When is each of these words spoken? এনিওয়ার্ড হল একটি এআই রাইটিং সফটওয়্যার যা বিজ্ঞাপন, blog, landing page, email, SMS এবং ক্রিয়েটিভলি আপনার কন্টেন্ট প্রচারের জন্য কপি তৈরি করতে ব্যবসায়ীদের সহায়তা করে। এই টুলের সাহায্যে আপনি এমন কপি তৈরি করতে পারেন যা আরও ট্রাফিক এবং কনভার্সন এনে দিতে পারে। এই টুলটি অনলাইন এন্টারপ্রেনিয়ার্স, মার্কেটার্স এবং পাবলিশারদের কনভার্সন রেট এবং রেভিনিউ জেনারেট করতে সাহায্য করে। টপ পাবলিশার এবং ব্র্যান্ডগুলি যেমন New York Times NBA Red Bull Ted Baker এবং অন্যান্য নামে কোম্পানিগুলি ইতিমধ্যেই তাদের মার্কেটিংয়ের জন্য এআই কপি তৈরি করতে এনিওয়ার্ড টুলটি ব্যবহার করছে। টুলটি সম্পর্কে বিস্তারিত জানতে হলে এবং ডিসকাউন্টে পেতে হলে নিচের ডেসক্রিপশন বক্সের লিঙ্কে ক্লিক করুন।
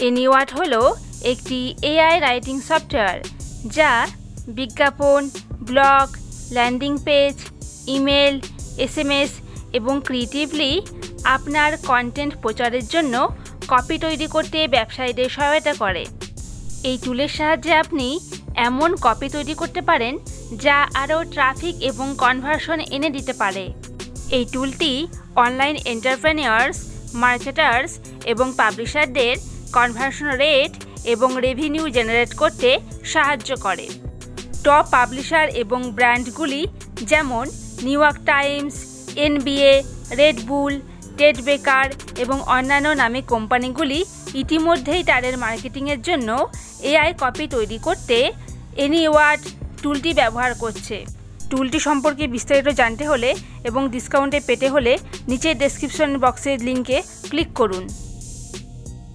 এনিওয়ার্ড 0.00 0.50
হল 0.58 0.74
একটি 1.32 1.58
এআই 1.92 2.14
রাইটিং 2.20 2.56
সফটওয়্যার 2.68 3.18
যা 3.76 3.92
বিজ্ঞাপন, 4.58 5.20
blog, 5.68 6.06
landing 6.52 6.92
page, 7.06 7.34
email, 7.86 8.34
SMS 8.84 9.32
এবং 9.72 9.94
ক্রিয়েটিভলি 10.06 10.72
আপনার 11.36 11.70
কন্টেন্ট 11.90 12.32
প্রচারের 12.42 12.86
জন্য 12.86 13.14
কপি 13.68 13.96
তৈরি 14.04 14.26
করতে 14.34 14.58
ব্যবসায়ীদের 14.74 15.28
সহায়তা 15.36 15.72
করে। 15.82 16.04
এই 16.88 16.96
টুলের 17.04 17.32
সাহায্যে 17.38 17.72
আপনি 17.74 18.08
এমন 18.68 18.90
কপি 19.06 19.28
তৈরি 19.28 19.54
করতে 19.60 19.80
পারেন 19.80 20.14
যা 20.64 20.78
আরও 21.02 21.18
ট্রাফিক 21.34 21.74
এবং 21.90 22.06
কনভার্সন 22.22 22.78
এনে 22.96 23.10
দিতে 23.16 23.32
পারে। 23.32 23.64
এই 24.36 24.44
টুলটি 24.52 24.92
অনলাইন 25.44 25.76
এন্টারপ্রেনিয়ার্স, 25.92 26.76
মার্কেটার্স 27.24 27.90
এবং 28.32 28.46
পাবলিশারদের 28.60 29.34
কনভার্সন 29.76 30.28
রেট 30.44 30.72
এবং 31.14 31.30
রেভিনিউ 31.46 31.84
জেনারেট 31.96 32.32
করতে 32.40 32.70
সাহায্য 33.12 33.50
করে। 33.66 33.86
টপ 34.64 34.84
পাবলিশার 34.94 35.46
এবং 35.62 35.80
ব্র্যান্ডগুলি 35.96 36.62
যেমন 37.10 37.44
New 37.86 37.98
York 38.02 38.18
Times 38.32 38.74
NBA 39.26 39.72
Red 40.18 40.38
Bull 40.48 40.74
Ted 41.18 41.36
Baker 41.48 41.86
এবং 42.22 42.36
অন্যান্য 42.56 42.88
নামে 43.02 43.20
কোম্পানিগুলি 43.32 44.00
ইতিমধ্যেই 44.42 45.02
তাদের 45.10 45.34
মার্কেটিংয়ের 45.44 46.00
জন্য 46.08 46.28
এআই 46.90 47.10
কপি 47.22 47.44
তৈরি 47.54 47.78
করতে 47.86 48.16
এনিওয়ার্ড 48.84 49.42
টুলটি 49.82 50.10
ব্যবহার 50.20 50.52
করছে। 50.62 50.96
টুলটি 51.50 51.78
সম্পর্কে 51.88 52.24
বিস্তারিত 52.34 52.68
জানতে 52.80 53.04
হলে 53.10 53.30
এবং 53.68 53.82
ডিসকাউন্টে 53.94 54.40
পেতে 54.48 54.66
হলে 54.74 54.92
নিচের 55.30 55.54
ডেসক্রিপশন 55.62 56.10
বক্সের 56.22 56.58
লিঙ্কে 56.66 56.98
ক্লিক 57.30 57.50
করুন। 57.60 57.84